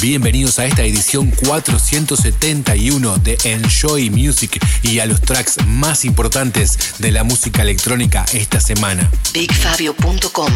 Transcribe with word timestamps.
Bienvenidos 0.00 0.58
a 0.58 0.66
esta 0.66 0.82
edición 0.82 1.30
471 1.46 3.18
de 3.18 3.38
Enjoy 3.44 4.10
Music 4.10 4.58
y 4.82 4.98
a 4.98 5.06
los 5.06 5.20
tracks 5.20 5.56
más 5.66 6.04
importantes 6.04 6.94
de 6.98 7.10
la 7.10 7.24
música 7.24 7.62
electrónica 7.62 8.24
esta 8.32 8.60
semana. 8.60 9.10
BigFabio.com 9.32 10.52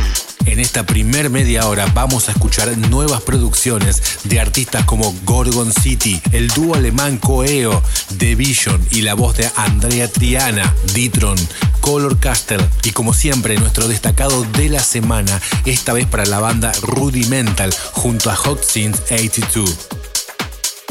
En 0.49 0.61
esta 0.61 0.87
primer 0.87 1.29
media 1.29 1.69
hora 1.69 1.85
vamos 1.93 2.29
a 2.29 2.33
escuchar 2.33 2.75
nuevas 2.79 3.21
producciones 3.21 4.03
de 4.25 4.41
artistas 4.41 4.87
como 4.87 5.15
Gorgon 5.25 5.71
City, 5.71 6.23
el 6.33 6.49
dúo 6.49 6.75
alemán 6.75 7.19
Coeo, 7.19 7.83
The 8.17 8.35
Vision 8.35 8.81
y 8.91 9.03
la 9.03 9.13
voz 9.13 9.37
de 9.37 9.51
Andrea 9.57 10.09
Triana, 10.09 10.75
Ditron, 10.95 11.37
Color 11.83 12.19
Caster 12.19 12.67
y 12.83 12.93
como 12.93 13.13
siempre 13.13 13.59
nuestro 13.59 13.89
destacado 13.89 14.43
de 14.55 14.71
la 14.71 14.81
semana, 14.81 15.39
esta 15.67 15.93
vez 15.93 16.07
para 16.07 16.25
la 16.25 16.41
banda 16.41 16.73
Rudimental 16.81 17.71
junto 17.93 18.31
a 18.31 18.37
Hot 18.37 18.65
Scenes 18.65 19.03
82. 19.03 19.89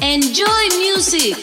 Enjoy 0.01 0.67
music. 0.95 1.35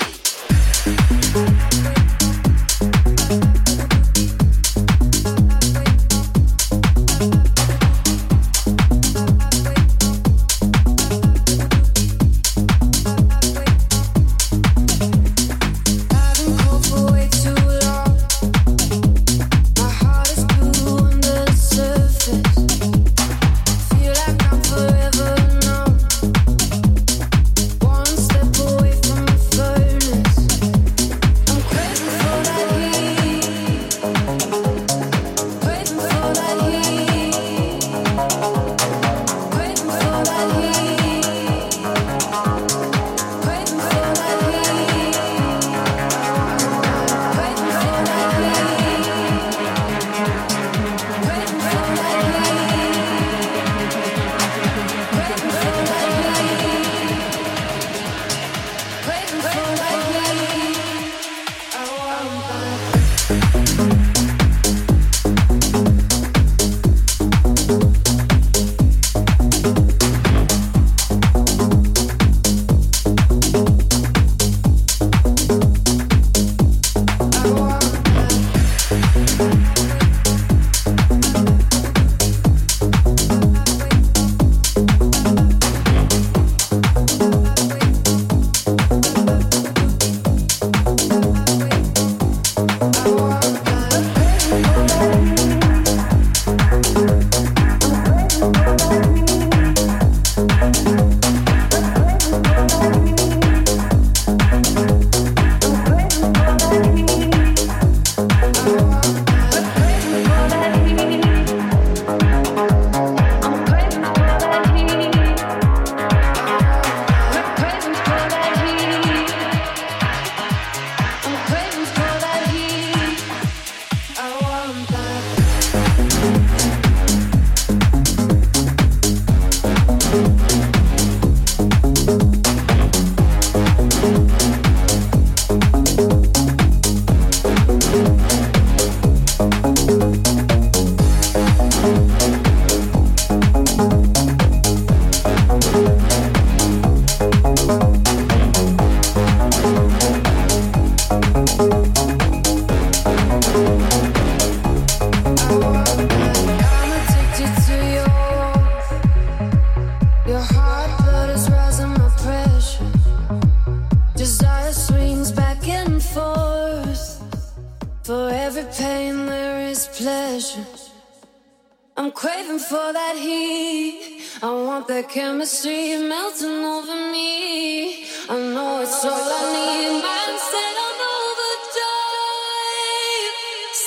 Want 174.75 174.89
that 174.89 175.09
chemistry 175.09 175.97
melting 175.99 176.65
over 176.65 176.97
me. 177.13 178.05
I 178.29 178.37
know 178.55 178.81
it's 178.83 179.05
all 179.05 179.13
I 179.13 179.43
need. 179.55 180.03
Mindset 180.03 180.77
on 180.87 180.99
overdrive. 181.15 182.17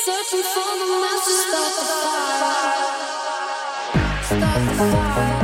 Searching 0.05 0.45
for 0.53 0.71
the 0.79 0.87
master, 1.03 1.37
start 1.43 1.73
the 1.77 1.85
fire. 2.03 2.71
Start 4.31 4.61
the 4.67 4.73
fire. 4.79 5.35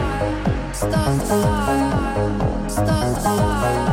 Start 0.81 1.13
the 1.19 1.25
fire. 1.27 2.69
Start 2.69 3.07
the 3.15 3.21
fire. 3.21 3.92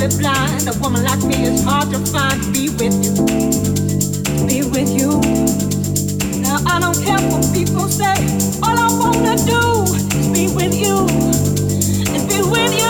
Be 0.00 0.16
blind. 0.16 0.66
A 0.66 0.72
woman 0.80 1.04
like 1.04 1.22
me 1.24 1.44
is 1.44 1.62
hard 1.62 1.90
to 1.90 1.98
find. 1.98 2.42
To 2.42 2.50
be 2.52 2.70
with 2.70 2.96
you, 3.04 3.12
be 4.46 4.62
with 4.62 4.88
you. 4.88 5.20
Now 6.40 6.58
I 6.66 6.80
don't 6.80 6.96
care 7.04 7.20
what 7.30 7.44
people 7.52 7.86
say. 7.88 8.14
All 8.62 8.78
I 8.78 8.88
wanna 9.00 9.36
do 9.44 9.82
is 9.92 10.28
be 10.28 10.48
with 10.54 10.74
you, 10.74 11.06
and 12.14 12.28
be 12.28 12.40
with 12.42 12.72
you. 12.80 12.89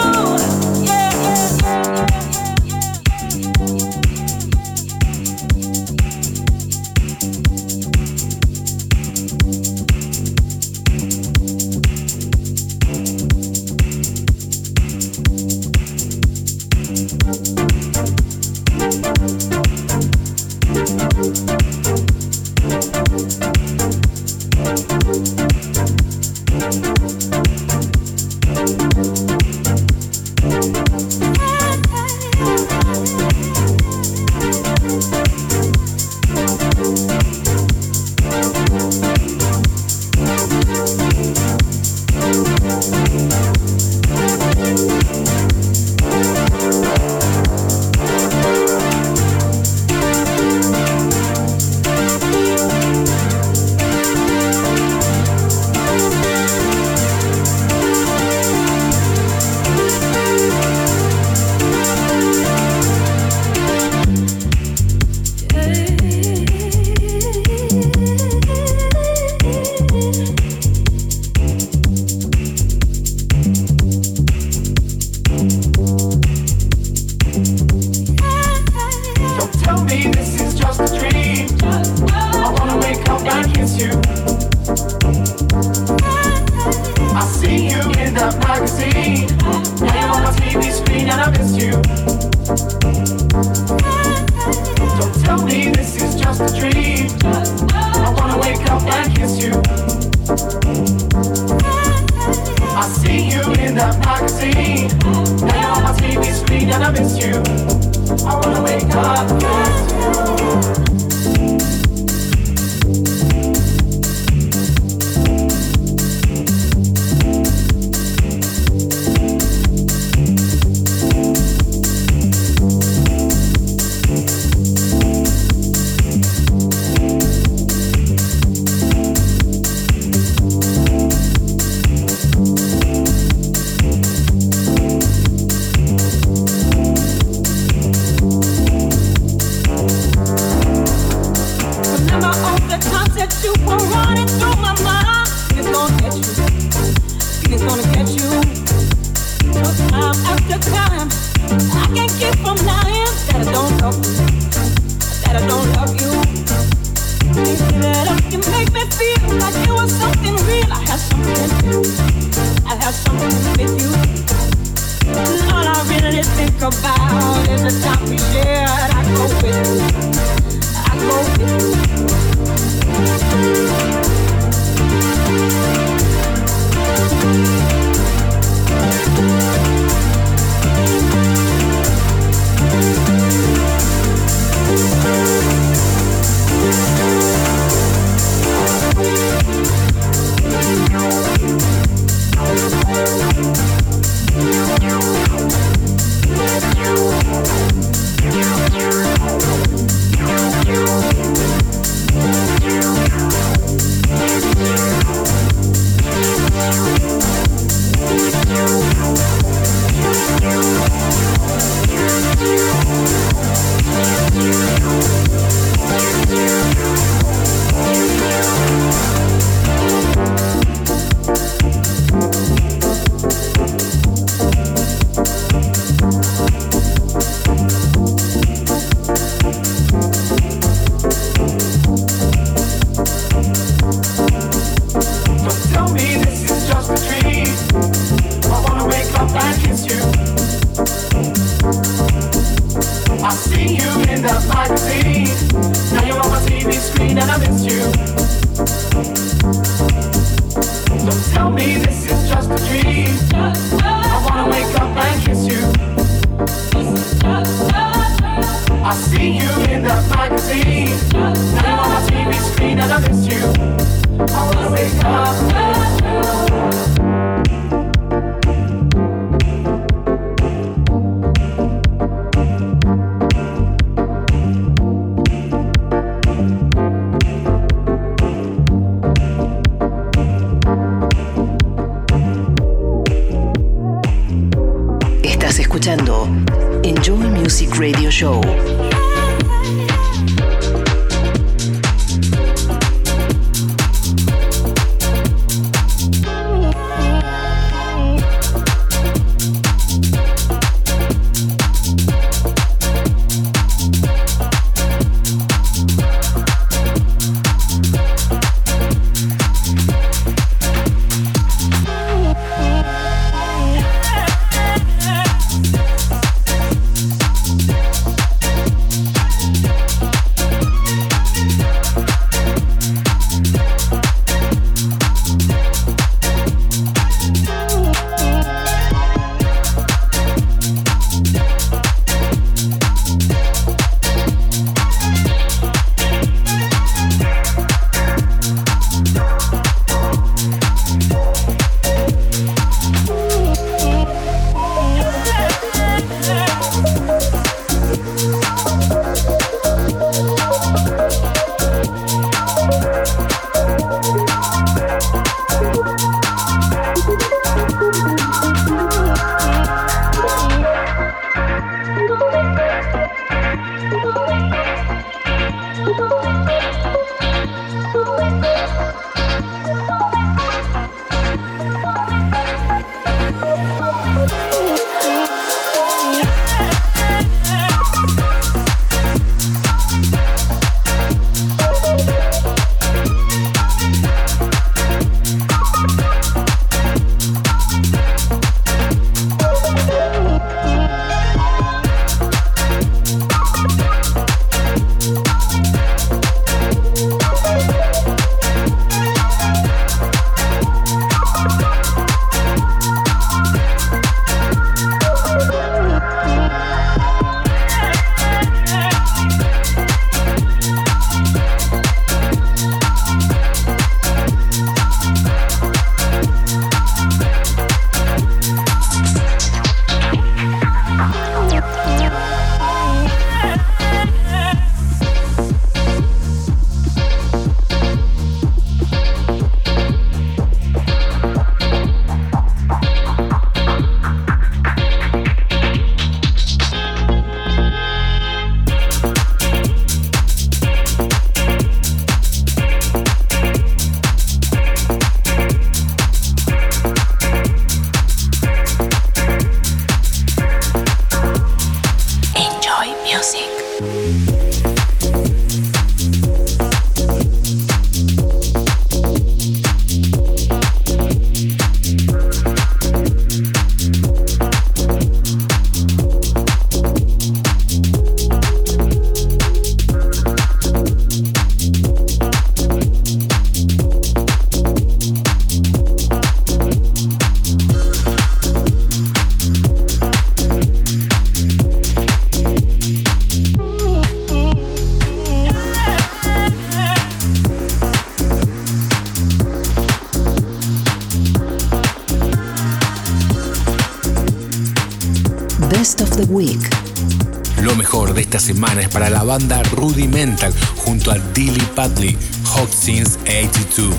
Para 498.55 499.11
la 499.11 499.23
banda 499.23 499.63
Rudimental 499.73 500.53
junto 500.77 501.11
a 501.11 501.19
Dilly 501.35 501.63
Padley, 501.75 502.17
Hot 502.45 502.69
Since 502.69 503.19
82. 503.27 503.95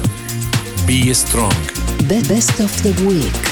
Be 0.85 1.13
Strong. 1.13 1.53
The 2.07 2.21
Best 2.27 2.59
of 2.59 2.71
the 2.81 2.91
Week. 3.05 3.50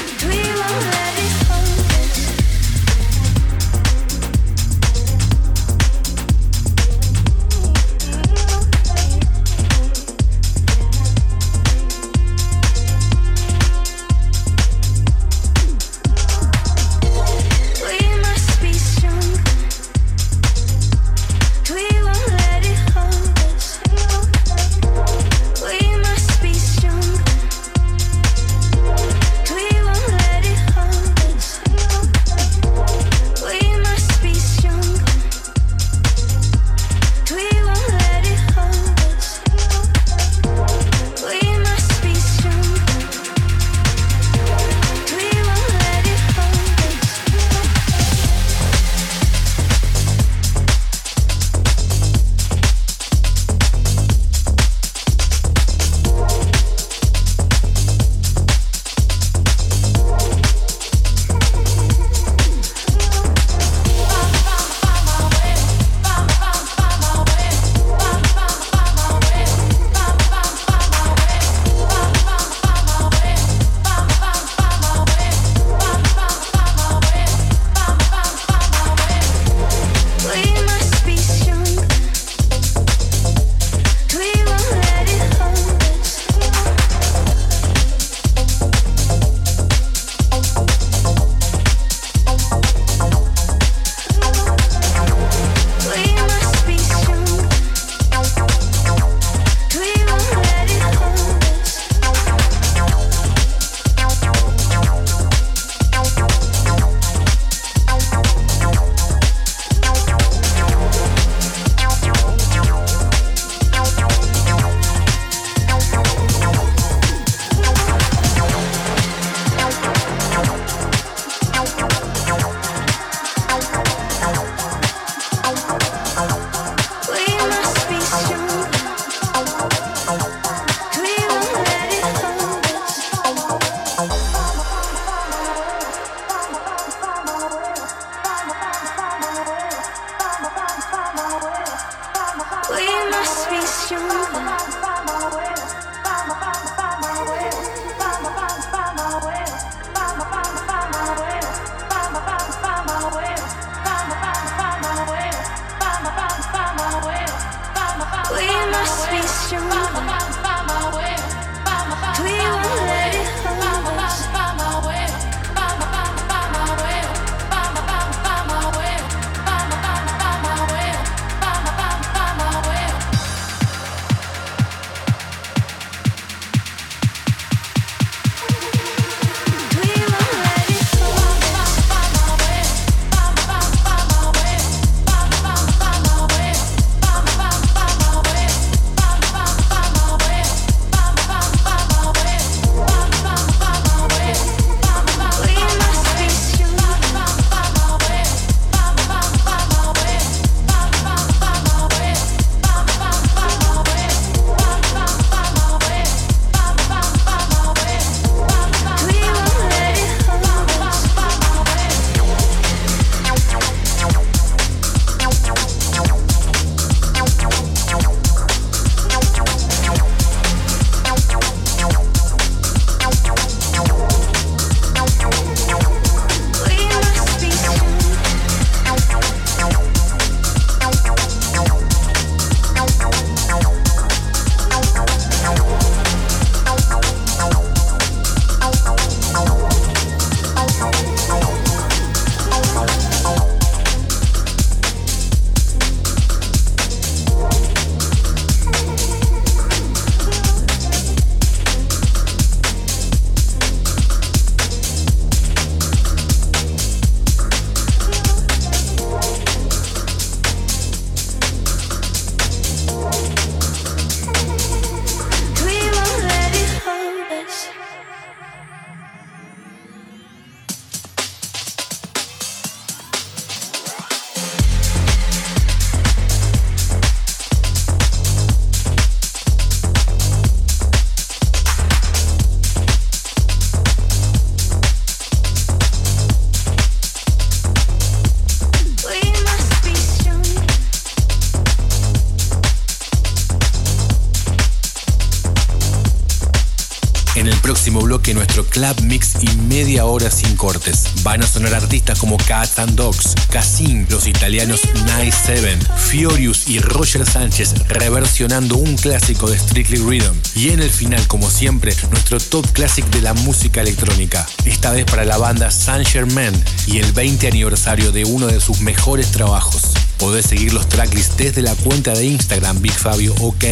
Club 298.80 299.02
mix 299.02 299.32
y 299.42 299.56
media 299.68 300.06
hora 300.06 300.30
sin 300.30 300.56
cortes. 300.56 301.04
Van 301.22 301.42
a 301.42 301.46
sonar 301.46 301.74
artistas 301.74 302.18
como 302.18 302.38
Cats 302.38 302.78
and 302.78 302.94
Dogs, 302.94 303.34
Cassin, 303.50 304.06
los 304.08 304.26
italianos 304.26 304.80
Nice 305.18 305.36
Seven, 305.44 305.78
Fiorius 305.98 306.66
y 306.66 306.78
Roger 306.78 307.26
Sánchez 307.26 307.74
reversionando 307.88 308.76
un 308.76 308.96
clásico 308.96 309.50
de 309.50 309.58
Strictly 309.58 309.98
Rhythm. 309.98 310.34
Y 310.54 310.70
en 310.70 310.80
el 310.80 310.88
final, 310.88 311.26
como 311.26 311.50
siempre, 311.50 311.94
nuestro 312.10 312.40
top 312.40 312.66
classic 312.72 313.04
de 313.10 313.20
la 313.20 313.34
música 313.34 313.82
electrónica. 313.82 314.46
Esta 314.64 314.92
vez 314.92 315.04
para 315.04 315.26
la 315.26 315.36
banda 315.36 315.70
Saint 315.70 316.08
Germain 316.08 316.54
y 316.86 317.00
el 317.00 317.12
20 317.12 317.48
aniversario 317.48 318.12
de 318.12 318.24
uno 318.24 318.46
de 318.46 318.60
sus 318.60 318.80
mejores 318.80 319.30
trabajos. 319.30 319.90
Podés 320.16 320.46
seguir 320.46 320.72
los 320.72 320.88
tracklists 320.88 321.36
desde 321.36 321.60
la 321.60 321.74
cuenta 321.74 322.14
de 322.14 322.24
Instagram 322.24 322.80
BigFabio 322.80 323.34
OK 323.40 323.64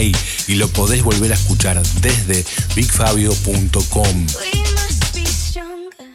y 0.48 0.54
lo 0.56 0.68
podés 0.68 1.02
volver 1.02 1.32
a 1.32 1.34
escuchar 1.34 1.82
desde 2.02 2.44
bigfabio.com. 2.74 4.26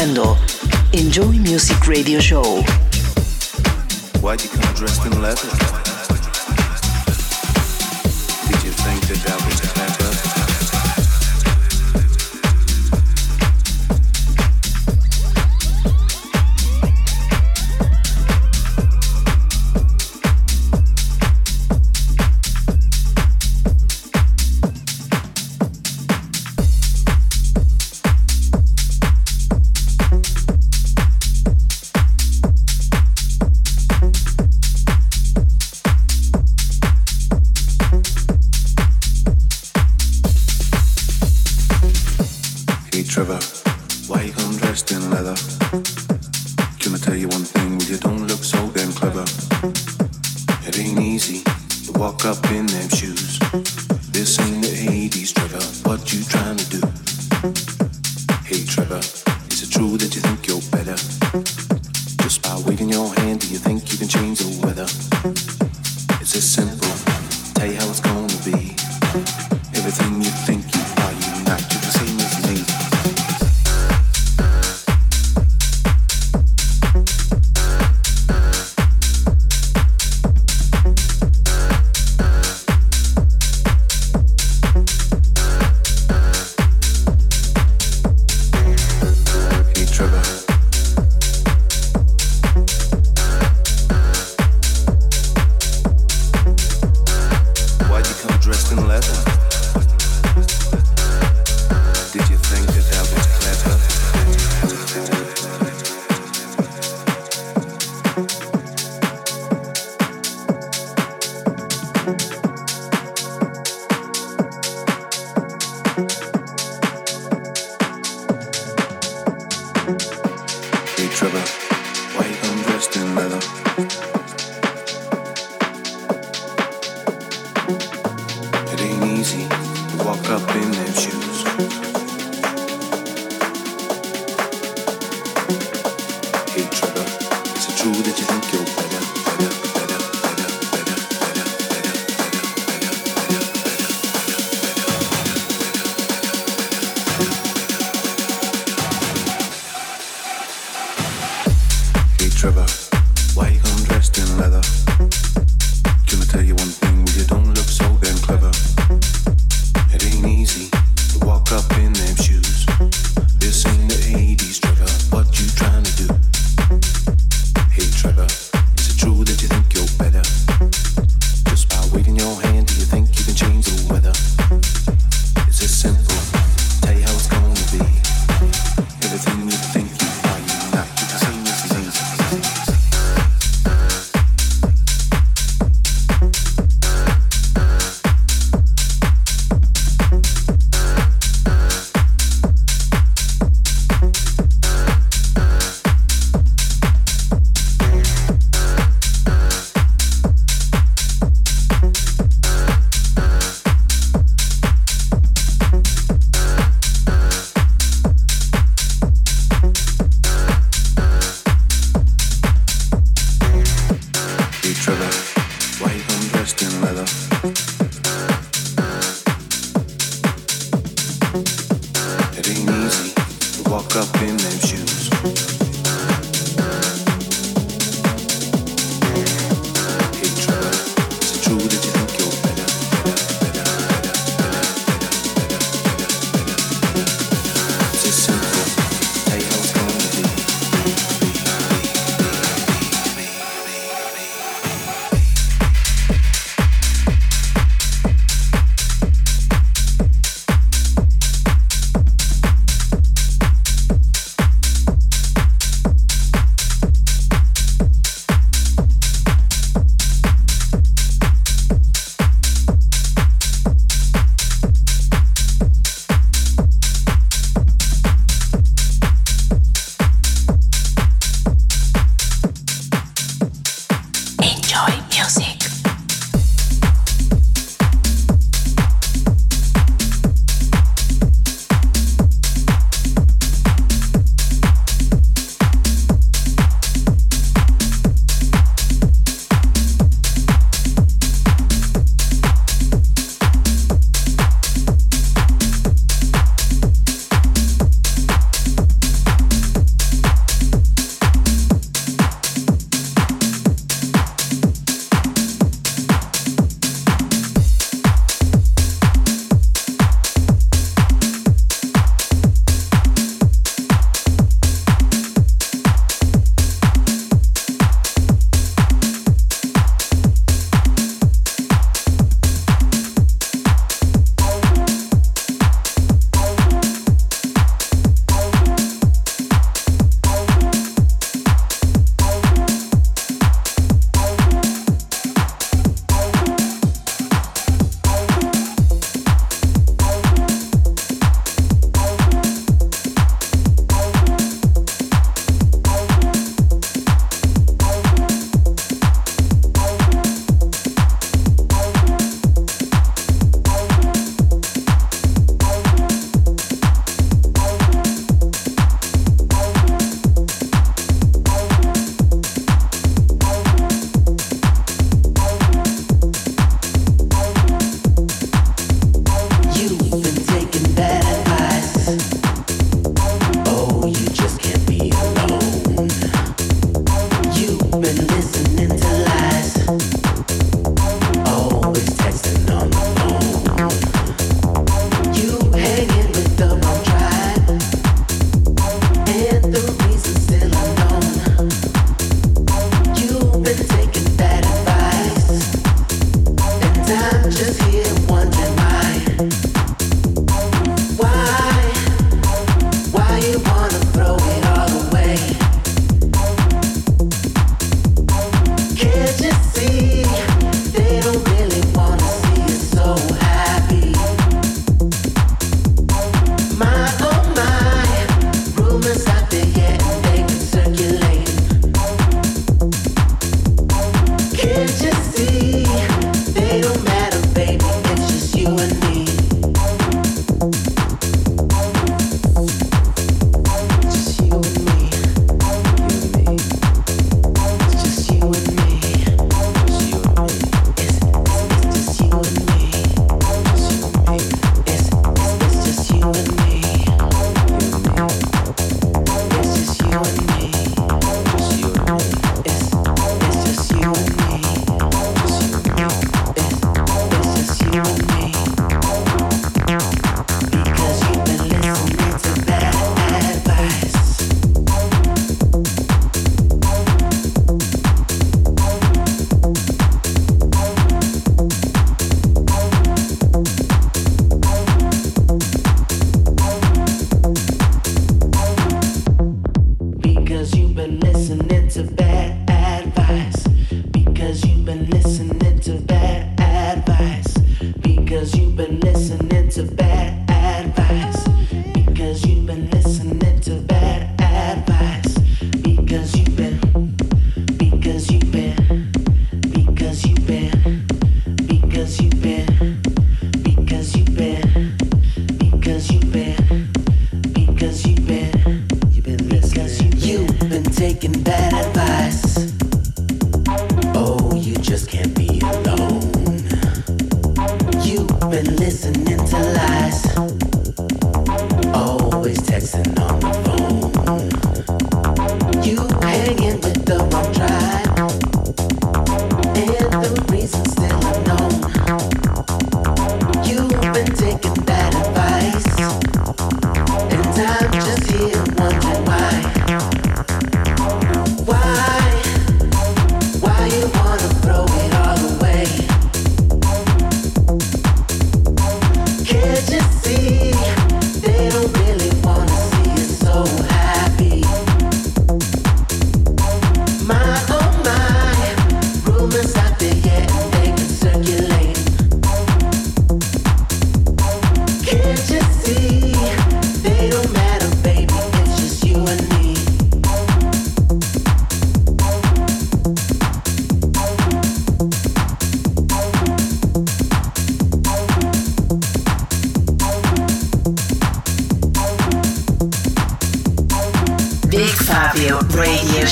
Enjoy 0.00 1.32
Music 1.32 1.86
Radio 1.86 2.20
Show. 2.20 2.62
Why'd 4.22 4.42
you 4.42 4.48
come 4.48 4.74
dressed 4.74 5.04
in 5.04 5.20
leather? 5.20 5.59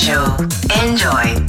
show. 0.08 0.48
Enjoy. 0.80 1.47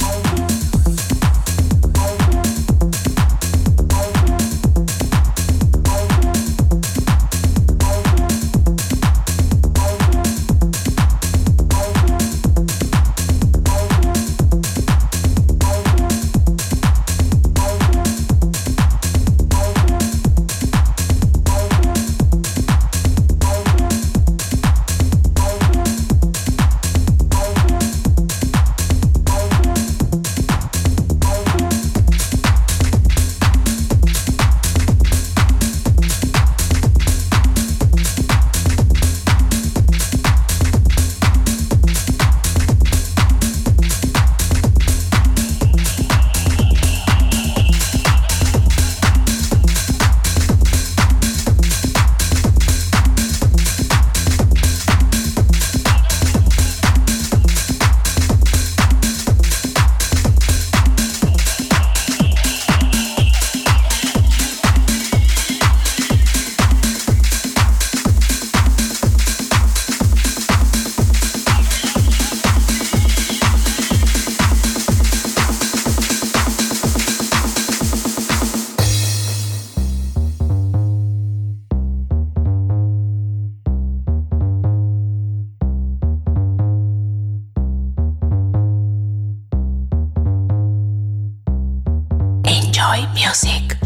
Music. 93.14 93.79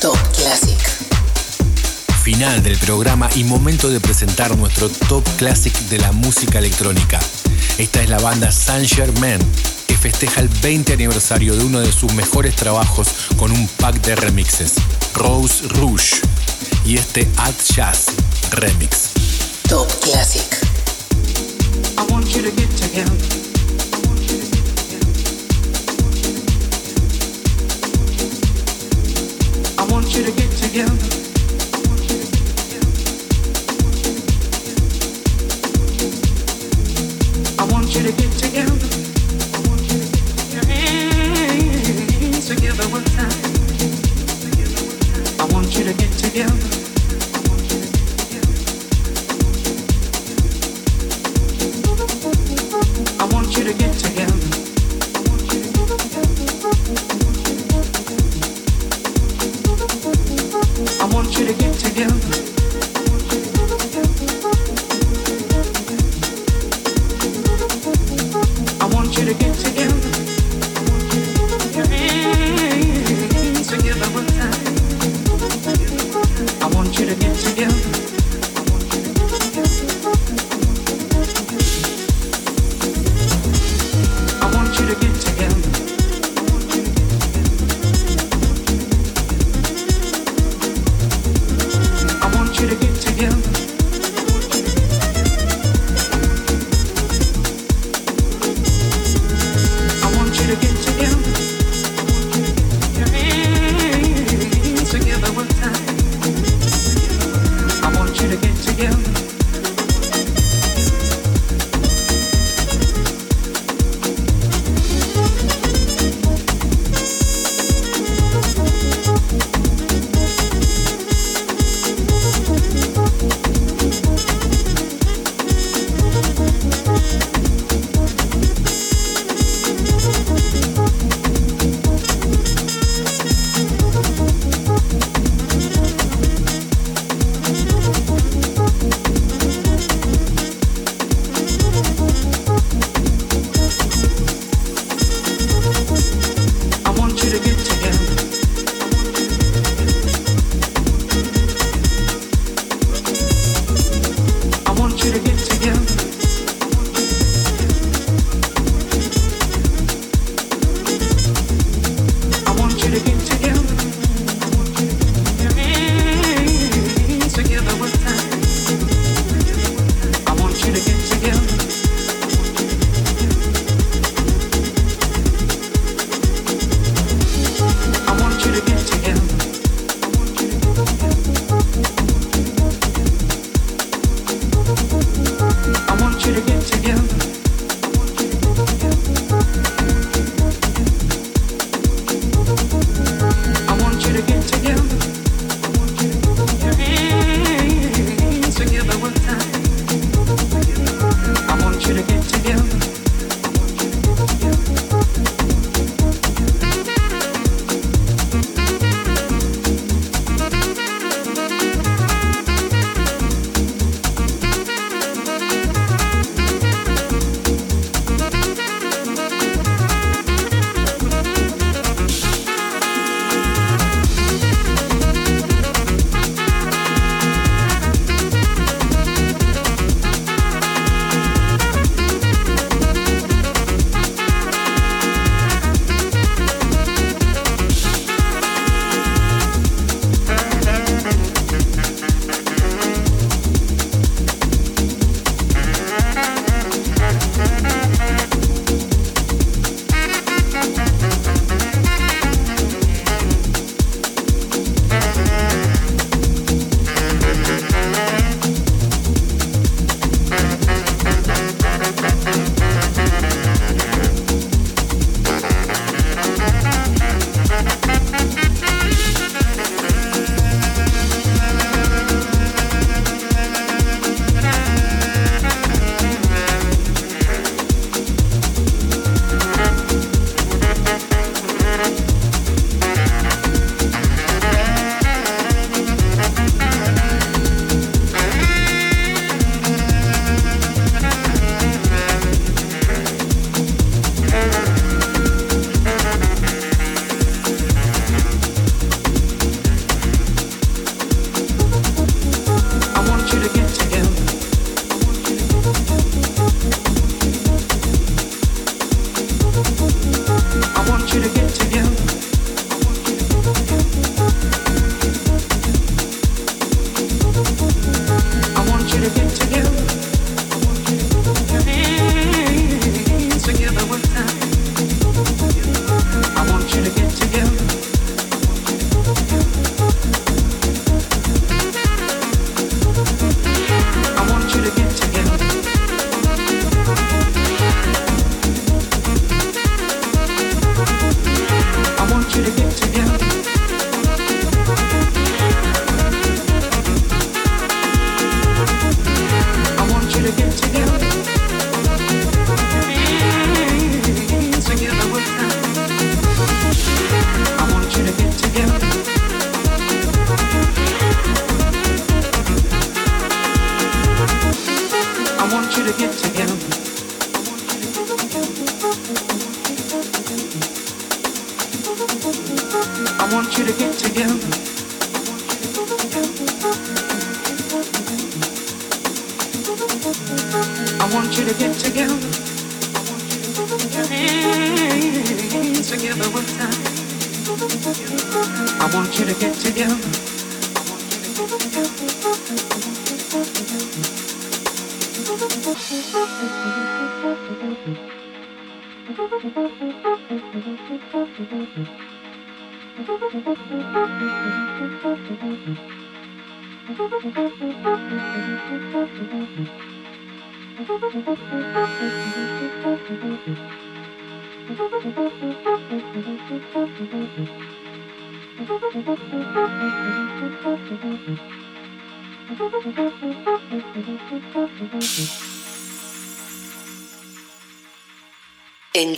Top 0.00 0.18
Classic. 0.36 0.76
Final 2.24 2.60
del 2.64 2.76
programa 2.78 3.30
y 3.36 3.44
momento 3.44 3.88
de 3.88 4.00
presentar 4.00 4.56
nuestro 4.56 4.88
Top 4.88 5.24
Classic 5.36 5.72
de 5.90 5.98
la 5.98 6.10
música 6.10 6.58
electrónica. 6.58 7.20
Esta 7.78 8.02
es 8.02 8.08
la 8.08 8.18
banda 8.18 8.50
Saint 8.50 8.88
Germain 8.92 9.38
que 9.86 9.96
festeja 9.96 10.40
el 10.40 10.48
20 10.48 10.94
aniversario 10.94 11.54
de 11.54 11.62
uno 11.62 11.78
de 11.78 11.92
sus 11.92 12.12
mejores 12.14 12.56
trabajos 12.56 13.08
con 13.36 13.52
un 13.52 13.68
pack 13.68 14.00
de 14.00 14.16
remixes, 14.16 14.74
Rose 15.14 15.68
Rouge 15.68 16.31
y 16.84 16.96
este 16.96 17.28
Ad 17.36 17.54
Jazz 17.74 18.06
Remix. 18.52 19.10
Top 19.68 19.88
Classic. 20.00 20.46
I 21.98 22.12
want 22.12 22.34
you 22.34 22.42
to 22.42 22.50
get. 22.50 23.41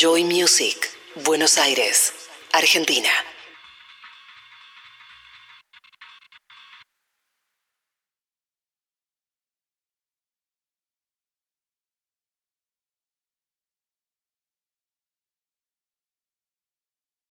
Enjoy 0.04 0.22
Music, 0.22 0.90
Buenos 1.24 1.56
Aires. 1.56 2.03